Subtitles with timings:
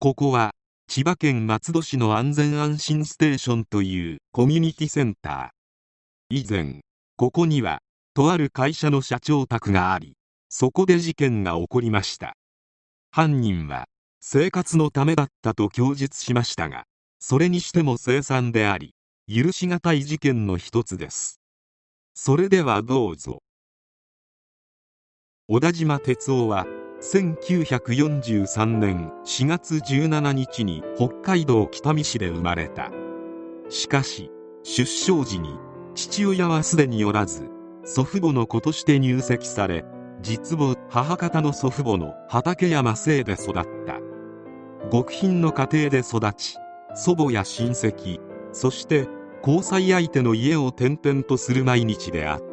[0.00, 0.52] ここは
[0.86, 6.36] 千葉県松戸市の安全安心ステーションというコミュニティセンター。
[6.36, 6.82] 以前
[7.16, 7.80] ここには
[8.14, 10.14] とある会社の社長宅があり
[10.50, 12.36] そこで事件が起こりました。
[13.10, 13.86] 犯人は
[14.20, 16.84] 生活のためだったと供述しましたが
[17.18, 18.94] それにしても凄惨であり
[19.26, 21.40] 許し難い事件の一つです。
[22.14, 23.42] それではどうぞ。
[25.48, 26.68] 小田島哲夫は
[27.00, 32.90] 1943年4月17日に北海道北見市で生まれた。
[33.68, 34.30] しかし
[34.64, 35.58] 出生時に
[35.94, 37.50] 父親はすでにおらず
[37.84, 39.84] 祖父母の子として入籍され
[40.22, 43.54] 実母母方の祖父母の畠山姓で育っ
[43.86, 44.00] た。
[44.90, 46.56] 極貧の家庭で育ち
[46.94, 48.20] 祖母や親戚
[48.52, 49.06] そして
[49.40, 52.47] 交際相手の家を転々とする毎日であった。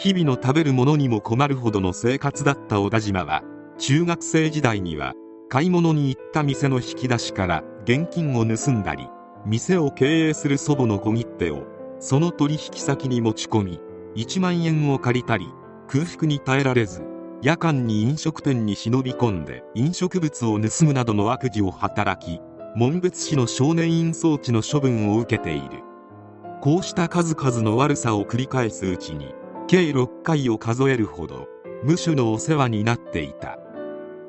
[0.00, 3.42] 日々の食べるものにも困るほどの生活だった小田島は
[3.78, 5.14] 中学生時代には
[5.48, 9.08] 買い物に行った店の引き出しから現金を盗んだり
[9.44, 11.66] 店を経営する祖母の小切手を
[11.98, 13.80] その取引先に持ち込み
[14.14, 15.48] 1万円を借りたり
[15.88, 17.02] 空腹に耐えられず
[17.42, 22.40] 夜間に飲食店に忍び込んで飲食物を盗むなどの悪事を働き
[22.76, 25.82] 紋別市の少年院送致の処分を受けている。
[26.60, 29.32] こうした数々の悪さを繰り返すうちに
[29.68, 31.46] 計6回を数えるほど
[31.84, 33.58] 無所のお世話になっていた。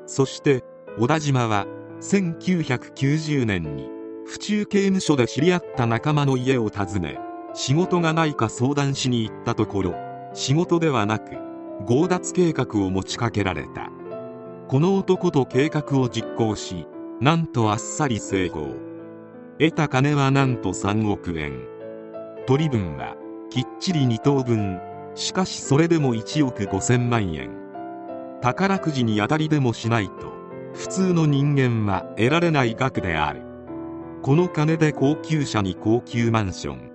[0.04, 0.62] そして
[0.98, 1.66] 小田島は
[2.02, 3.88] 1990年に
[4.26, 7.18] 府中刑務所で知り合った仲間の家を訪ね
[7.54, 9.94] 仕事がないか相談しに行ったところ
[10.34, 11.36] 仕事ではなく
[11.88, 13.90] 強奪計画を持ちかけられた。
[14.68, 16.86] この男と計画を実行し
[17.20, 18.74] なんとあっさり成功。
[19.58, 21.66] 得た金はなんと3億円。
[22.46, 23.16] 取り分は
[23.48, 24.89] きっちり2等分。
[25.14, 27.50] しかしそれでも1億5000万円。
[28.40, 30.32] 宝くじに当たりでもしないと
[30.72, 33.42] 普通の人間は得られない額である。
[34.22, 36.90] この金で高級車に高級マンション。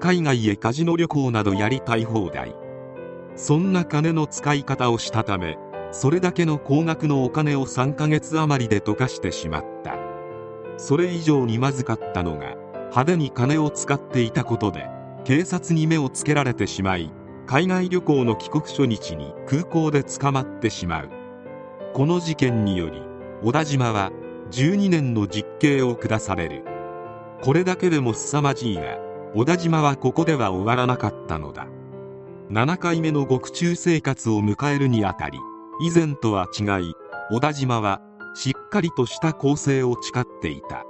[0.00, 2.54] 海外へカジノ旅行などやりたい放題。
[3.36, 5.56] そんな金の使い方をしたため
[5.90, 9.96] それだけの高額のお金を3ヶ月余りで溶かしてしまった。
[10.76, 14.88] それ以上にまずかったのが派手に金を使っていたことで
[15.24, 17.12] 警察に目をつけられてしまい
[17.52, 21.10] 海外旅行の帰国初日に空港で捕まってしまう。
[21.92, 23.02] この事件により
[23.42, 24.10] 小田島は
[24.52, 26.64] 12年の実刑を下される。
[27.42, 28.96] これだけでも凄まじいが
[29.34, 31.66] 小田島はここでは終わらなかったのだ。
[32.48, 35.38] 7回目の獄中生活を迎えるにあたり
[35.82, 36.94] 以前とは違い
[37.30, 38.00] 小田島は
[38.34, 40.86] しっかりとした構成を誓っていた。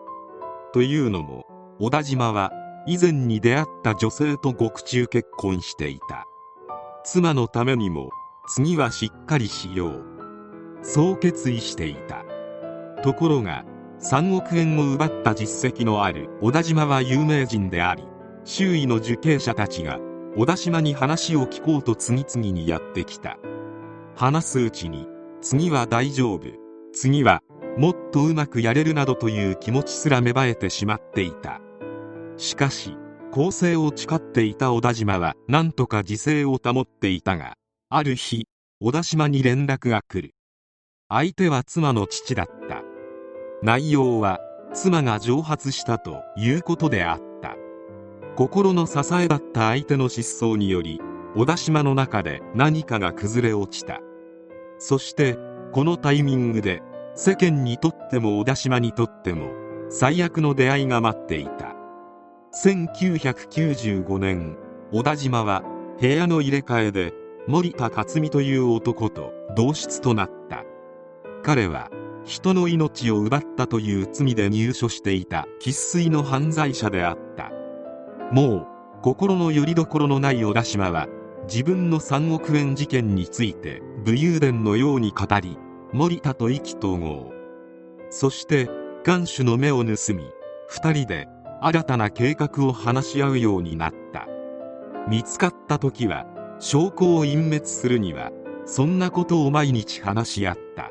[0.72, 1.44] というのも
[1.80, 2.52] 小田島は
[2.86, 6.28] 以前に出会った女性と獄中結婚していた。
[7.04, 8.10] 妻のためにも
[8.46, 10.04] 次はしっかりしよう。
[10.82, 12.24] そう決意していた。
[13.02, 13.64] ところが
[14.00, 18.04] 3億円を奪った実績のある小田島は有名人であり
[18.44, 19.98] 周囲の受刑者たちが
[20.36, 23.36] 小田島に話を聞こうと次々にやってきた。
[24.14, 25.08] 話すうちに
[25.40, 26.42] 次は大丈夫。
[26.92, 27.42] 次は
[27.76, 31.60] もっとうまくやれるなどという気持ちすら芽生えてしまっていた。
[32.36, 32.96] しかし
[33.32, 37.54] 公正を誓っていた小田島は何とか自制を保っていたが
[37.88, 38.46] ある日
[38.78, 40.34] 小田島に連絡が来る。
[41.08, 42.82] 相手は妻の父だった。
[43.62, 44.38] 内容は
[44.74, 47.56] 妻が蒸発したということであった。
[48.36, 51.00] 心の支えだった相手の失踪により
[51.34, 54.00] 小田島の中で何かが崩れ落ちた。
[54.78, 55.38] そして
[55.72, 56.82] このタイミングで
[57.14, 59.52] 世間にとっても小田島にとっても
[59.88, 61.81] 最悪の出会いが待っていた。
[62.54, 64.56] 1995年
[64.92, 65.64] 小田島は
[65.98, 67.14] 部屋の入れ替えで
[67.48, 70.64] 森田克美という男と同室となった。
[71.42, 71.90] 彼は
[72.24, 77.50] 人の命を奪ったという罪で入所していた生粋の犯罪者であった。
[78.32, 78.66] もう
[79.00, 81.08] 心の拠り所のない小田島は
[81.44, 85.56] 自分の3億円事件について武勇伝のように語り
[85.94, 87.32] 森田と意気投合。
[88.10, 88.68] そして
[89.04, 89.94] 看守の目を盗み
[90.70, 91.28] 2人で
[91.64, 94.26] 新たな計画を話し合うようになった。
[95.08, 96.26] 見つかった時は
[96.58, 98.32] 証拠を隠滅するには
[98.64, 100.90] そんなことを毎日話し合った。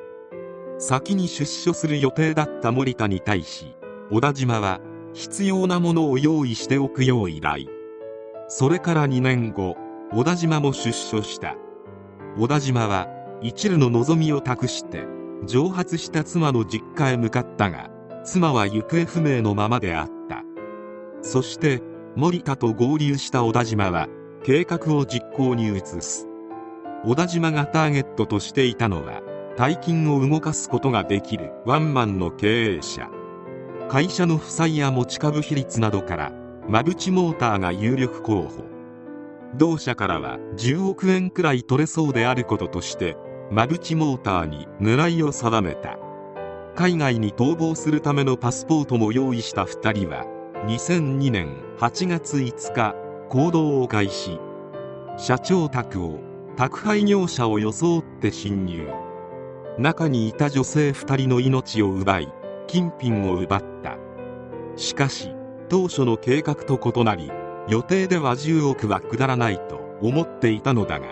[0.77, 3.75] 先に出所する予定だった森田に対し
[4.12, 4.79] 小田島は
[5.13, 7.67] 必要なものを用意しておくよう依頼。
[8.47, 9.75] それから2年後
[10.13, 11.57] 小田島も出所した。
[12.38, 13.09] 小田島は
[13.41, 15.03] 一縷の望みを託して
[15.45, 17.89] 蒸発した妻の実家へ向かったが
[18.24, 20.20] 妻は行方不明のままであった。
[21.21, 21.81] そして
[22.15, 24.07] 森田と合流した小田島は
[24.44, 26.27] 計画を実行に移す。
[27.06, 29.21] 小田島がターゲットとしていたのは
[29.57, 33.09] 大金を動かすことができるワンマンの経営者。
[33.89, 36.31] 会社の負債や持ち株比率などから
[36.68, 38.63] 馬淵モーターが有力候補。
[39.56, 43.17] 同社からは10億円くらい取れそうであることとして
[43.51, 45.97] 馬淵モーターに狙いを定めた。
[46.74, 50.25] 海外に逃亡するためのパスポートも用意した2人は
[50.65, 52.95] 2002年8月5日
[53.29, 54.39] 行動を開始。
[55.17, 56.19] 社長宅を
[56.55, 58.87] 宅配業者を装って侵入。
[59.79, 62.31] 中にいた女性2人の命を奪い
[62.67, 63.97] 金品を奪った。
[64.75, 65.31] しかし
[65.67, 67.31] 当初の計画と異なり
[67.67, 71.07] 予定では10億は下らないと思っていたのだが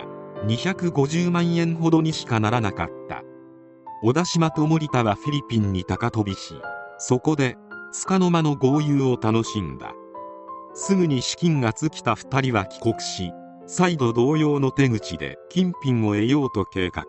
[0.46, 3.24] 250万円ほどにしかならなかった。
[4.04, 6.54] 小田島と森田はフィリピンに高飛びし
[7.00, 7.58] そこで
[7.92, 9.94] 束の間の豪遊を楽しんだ。
[10.74, 13.32] すぐに資金が尽きた2人は帰国し
[13.66, 17.06] 再度同様の手口で金品を得ようと計画。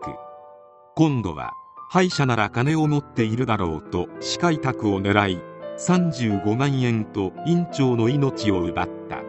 [0.95, 1.53] 今度は
[1.89, 5.39] 歯医者なら金を持っているだろうと司会宅を狙い
[5.77, 9.21] 35万円と院長の命を奪った。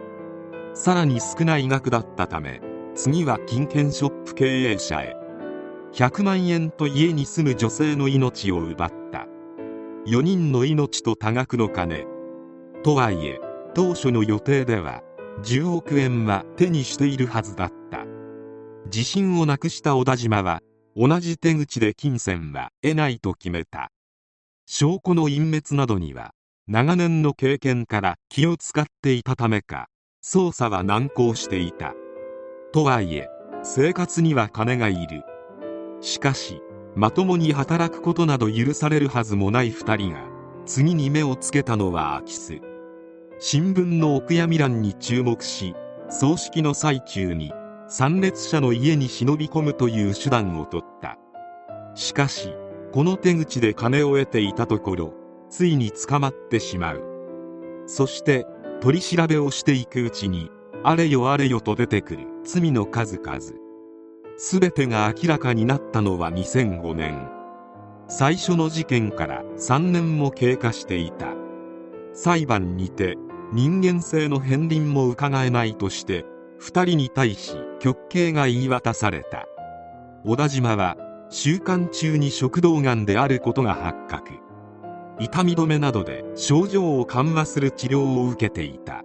[0.73, 2.61] さらに少ない額だったため
[2.95, 5.15] 次は金券ショップ経営者へ。
[5.93, 9.02] 100万円と家に住む女性の命を奪った。
[10.05, 12.05] 4人の命と多額の金。
[12.83, 13.39] とはいえ
[13.73, 15.01] 当初の予定では
[15.43, 18.05] 10億円は手にしているはずだった。
[18.85, 20.61] 自信をなくした小田島は
[20.97, 23.91] 同じ手口で金銭は得ないと決めた。
[24.65, 26.33] 証拠の隠滅などには
[26.67, 29.87] 長年の経験から気を使っていたためか
[30.23, 31.93] 捜査は難航していた。
[32.73, 33.29] とはいえ
[33.63, 35.23] 生活には金がいる。
[36.01, 36.61] しかし
[36.95, 40.23] まともに働くことなど許されるはずもない2人が
[40.65, 42.61] 次に目をつけたのは空き巣。
[43.39, 45.75] 新聞のお悔やみ欄に注目し
[46.09, 47.51] 葬式の最中に
[47.87, 51.17] 参列者の家に忍び込むという手段を取った。
[51.95, 52.53] しかし
[52.91, 55.13] この手口で金を得ていたところ
[55.49, 57.03] ついに捕まってしまう。
[57.87, 58.45] そして
[58.81, 60.51] 取り調べをしていくうちに
[60.83, 63.62] あれよあれよと出てくる罪の数々。
[64.37, 67.29] 全てが明らかになったのは2005年。
[68.07, 71.27] 最初の事件から3年も経過していた。
[72.13, 73.15] 裁判にて
[73.53, 76.25] 人間性の片鱗も伺えないとして
[76.59, 79.45] 2人に対し極刑が言い渡された。
[80.25, 80.97] 小田島は
[81.29, 84.31] 週間中に食道がんであることが発覚。
[85.19, 89.03] 痛み止めなどで症状を緩和する治療を受けていた。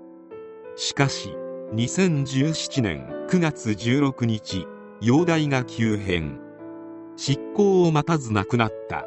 [0.76, 1.34] しかし
[1.74, 4.66] 2017年9月16日
[5.00, 6.40] 容体が急変。
[7.16, 9.04] 執行を待たず亡くなった。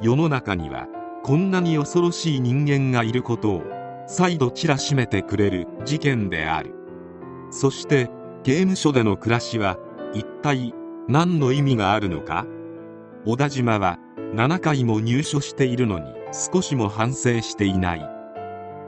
[0.00, 0.88] 世の中には
[1.22, 3.62] こんなに恐ろしい人間がいることを
[4.08, 6.74] 再度知らしめてくれる事件である。
[7.50, 8.10] そして
[8.42, 9.78] 刑務所での暮らしは
[10.14, 10.74] 一体
[11.06, 12.44] 何の意味があるのか？
[13.24, 14.00] 小田島は
[14.34, 18.10] 7回も入所しているのに少しも反省していない。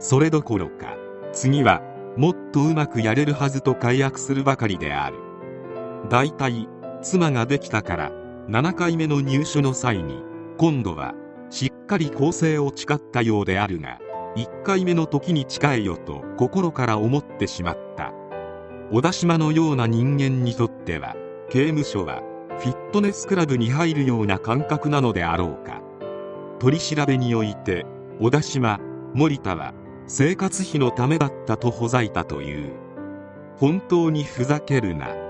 [0.01, 0.97] それどころか
[1.33, 1.83] 次は
[2.17, 5.19] もっとうまくやれるはずと解約するばかりである。
[6.07, 6.69] だいたい
[7.03, 8.13] 妻ができたから
[8.49, 10.23] 7回目の入所の際に
[10.59, 11.15] 今度は
[11.51, 13.99] しっかり更生を誓ったようであるが
[14.37, 18.13] 1回目の時に誓えよと心から思ってしまった。
[18.93, 21.17] 小田島のような人間にとっては
[21.51, 22.23] 刑務所は
[22.59, 25.81] フィットネスクラブに入るような感覚なのであろうか。
[26.59, 27.85] 取り調べにおいて
[28.21, 28.79] 小田島
[29.13, 29.75] 森田は
[30.07, 32.73] 生活費のためだったとほざいたという。
[33.57, 35.26] 本当にふざけるな。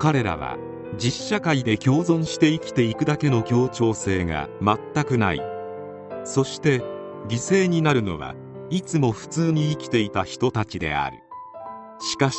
[0.00, 0.56] 彼らは
[0.96, 5.42] 実社会で共存して生きていくだけの協調性が全くない。
[6.24, 6.78] そして
[7.28, 8.34] 犠牲になるのは
[8.70, 11.18] いつも普通に生きていた人たちである。
[12.00, 12.38] しかし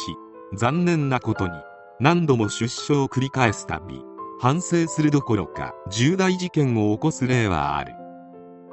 [0.55, 1.53] 残念なことに
[1.99, 4.01] 何度も出所を繰り返すたび
[4.39, 7.93] 反省するどころか重大事件を起こす例はある。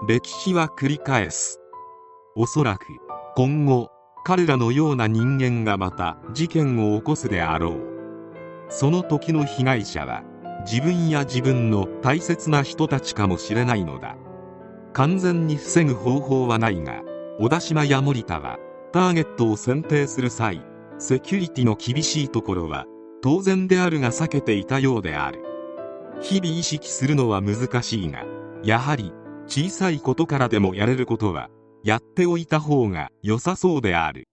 [0.08, 1.60] 歴史は繰り返す。
[2.34, 2.86] おそらく
[3.36, 3.90] 今後
[4.24, 7.87] 彼らのような人間がまた事件を起こすであろう。
[8.68, 10.22] その時の被害者は
[10.70, 14.16] 自分や自分の大切な人たちかもしれないのだ。
[14.92, 17.02] 完全に防ぐ方法はないが
[17.38, 18.58] 小田島や森田は
[18.92, 20.64] ターゲットを選定する際
[20.98, 22.86] セキュリティの厳しいところは
[23.22, 25.44] 当然であるが避けていたようである。
[26.20, 28.24] 日々意識するのは難しいが
[28.64, 29.12] やはり
[29.46, 31.48] 小さいことからでもやれることは
[31.84, 34.26] やっておいた方が良さそうである。